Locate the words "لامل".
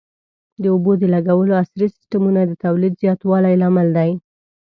3.61-3.87